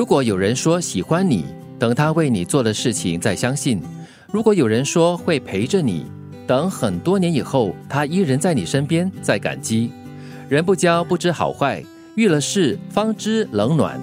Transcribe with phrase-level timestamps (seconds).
[0.00, 1.44] 如果有人说喜欢你，
[1.78, 3.78] 等他为你做的事情再相信；
[4.32, 6.06] 如果有人说会陪着你，
[6.46, 9.90] 等很多年以后他依然在你身边再感激。
[10.48, 11.84] 人不交不知好坏，
[12.14, 14.00] 遇了事方知冷暖。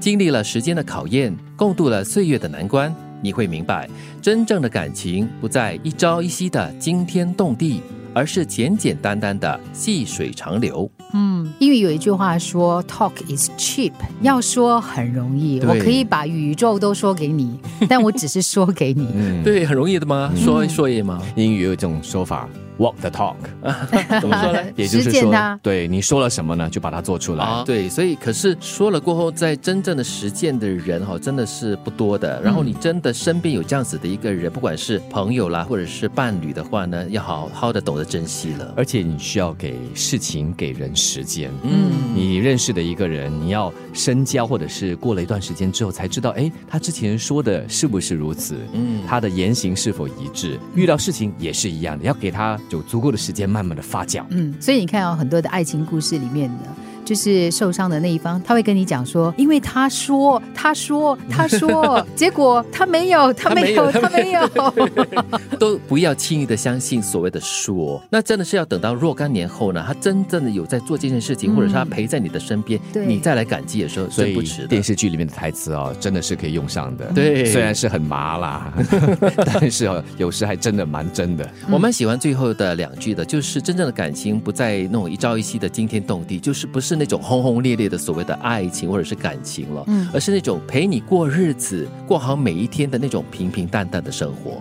[0.00, 2.92] 经历了时间的考验，共度了岁月的难关，
[3.22, 3.88] 你会明白，
[4.20, 7.80] 真正的感情不在一朝一夕的惊天动地。
[8.14, 10.90] 而是简简单单的细水长流。
[11.14, 17.58] 嗯，英语有一句话说，“Talk is cheap”，要说很容易，我可以把宇宙都说给你，
[17.88, 19.08] 但我只是说给你。
[19.16, 20.30] 嗯，对，很容易的吗？
[20.36, 21.22] 说一说也吗？
[21.34, 22.48] 英语有一种说法。
[22.78, 23.34] Walk the talk，
[24.20, 24.62] 怎么说呢？
[24.76, 27.64] 也就是说，对你说了什么呢，就把它做出来。
[27.66, 32.40] 对，所以可是说了过后，在真正的实践的人哈，真的是不多的。
[32.40, 38.72] 然后你真的身边有这样子的一个人，不管是朋友啦，或者是伴侣的话呢，要好好的懂得珍惜了。
[38.76, 41.50] 而且你需要给事情给人时间。
[41.64, 48.56] 嗯，你认识的一个人，你要深交，或者是过了一段时间之后才知道，哎，他之前说的是不是如此？
[48.72, 50.56] 嗯，他的言行是否一致？
[50.76, 52.56] 遇到事情也是一样的，要给他。
[52.70, 54.24] 有足够的时间，慢慢的发酵。
[54.30, 56.87] 嗯，所以你看啊，很多的爱情故事里面的。
[57.08, 64.46] 就是受伤的那一方，他会跟你讲说，因为他说，他说， 他说，结果他没有，他没有，他没有，
[65.58, 74.66] 都不要轻易的相信所谓的说，那真的是要等到若干年后呢，他真正的有在做这件事情，或者是他陪在你的身边，你再来感激的时候，所以不迟。
[74.66, 77.06] 电视剧里面的台词哦，真的是可以用上的。
[77.14, 78.70] 对，虽然是很麻啦，
[79.46, 81.50] 但是哦，有时还真的蛮真的。
[81.70, 86.97] 我蛮喜欢最后的两句的，就是真正的感情不在那种一朝一夕的惊天动地，就是不是。
[86.98, 94.60] 那种轰轰烈烈的所谓的爱情或者是感情了，嗯，而是那种陪你过日子、过好每一天的那种平平淡淡的生活。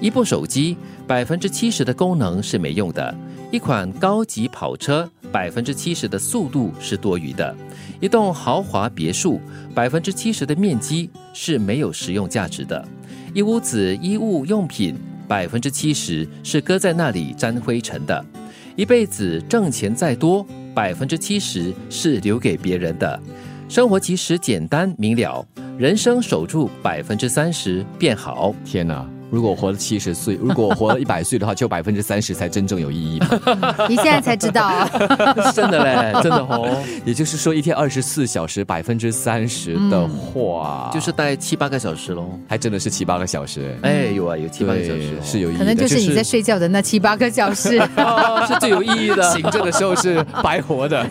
[0.00, 0.76] 一部手机
[1.06, 3.14] 百分之七十的功能是没用的，
[3.50, 7.54] 一款高级跑车百分之七十的速度是多余的，
[8.00, 9.40] 一栋豪华别墅
[9.74, 12.86] 百分之七十的面积是没有实用价值的，
[13.32, 14.96] 一屋子衣物用品
[15.26, 18.22] 百分之七十是搁在那里沾灰尘的，
[18.76, 20.44] 一辈子挣钱再多。
[20.74, 23.18] 百分之七十是留给别人的，
[23.68, 25.46] 生活其实简单明了，
[25.78, 28.52] 人生守住百分之三十便好。
[28.64, 29.08] 天哪！
[29.34, 33.20] 如果活了七十岁， 如果活了一百岁的话，就百分之三十才真正有意义。
[33.90, 34.88] 你现在才知道，啊
[35.52, 36.80] 真的嘞，真的哦。
[37.04, 42.38] 也就是说，一天二十四小时，百分之三十的话，就是大概七八个小时喽。
[42.48, 43.76] 还真的是七八个小时。
[43.82, 45.58] 哎，有啊，有七八个小时是有意义。
[45.58, 47.70] 可能就是你在睡觉的那七八个小时
[48.46, 51.04] 是最有意义的，醒着的时候是白活的。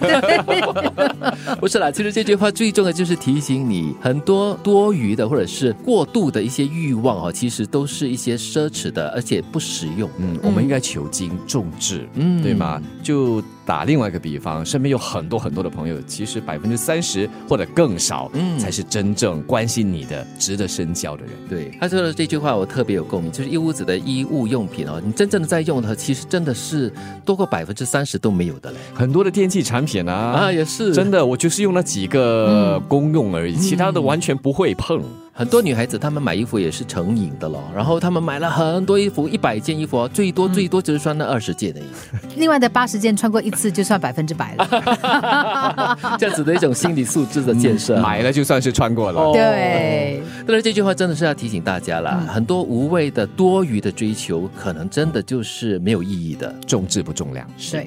[1.60, 8.13] 不是啦，其实这句话最重要的就是提醒你，很多多余的或者是过度的一些欲望啊，其实都是。
[8.14, 10.10] 一些奢侈的，而且不实用。
[10.18, 12.82] 嗯，我们应该求精重质，嗯，对吗？
[13.02, 13.44] 就。
[13.66, 21.32] 打另外一个比方，身边有很多很多的朋友，其实百分之三十或者更少，嗯，才是真正关心你的、值得深交的人。
[21.50, 26.92] 对他说的这句话，我特别有共鸣，就是一屋子的衣物用品哦，你真正的在用的，其实真的是
[27.24, 28.78] 多过百分之三十都没有的嘞。
[28.94, 35.02] 很多的电器产品啊，啊也是真的，我就是用了几个公用而已，其他的完全不会碰。
[35.36, 43.54] 很多女孩子她们买衣服也是成瘾的咯，然后她们买了很多衣服，一百件衣服，最多最多只是穿那二十件的衣服，另外的八十件穿过一。
[43.54, 49.32] 次就算百分之百了， 这样子的一种心理素质的建设，买了就算是穿过了。
[49.32, 57.48] 对，但是这句话真的是要提醒大家了，很多无谓的多余的追求，可能真的就是没有意义的，重质不重量。
[57.58, 57.78] 是，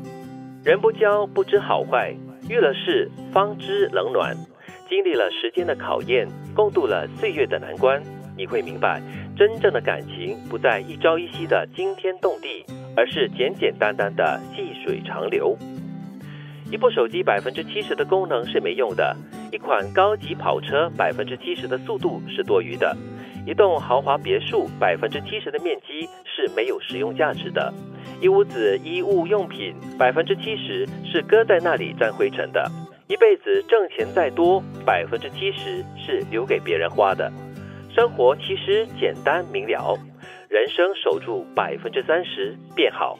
[0.62, 2.14] 人不交不知好坏，
[2.48, 4.36] 遇了事方知冷暖，
[4.88, 8.02] 经历了时间的考验，共度了岁月的难关，
[8.36, 9.00] 你会明白，
[9.36, 12.64] 真正的感情不在一朝一夕的惊天动地。
[12.98, 15.54] 而是简简单单的细水长流。
[16.72, 19.14] 一部手机百分之七十的功能是没用的，
[19.52, 22.96] 一款高级跑车百分之七十的速度是多余的，
[23.46, 27.70] 一栋豪华别墅百分之七十的面积是没有实用价值的，
[28.18, 32.66] 一屋子衣物用品百分之七十是搁在那里沾灰尘的，
[33.08, 37.30] 一辈子挣钱再多百分之七十是留给别人花的。
[37.94, 39.98] 生活其实简单明了。
[40.48, 43.18] 人生守住百分之三十，变好。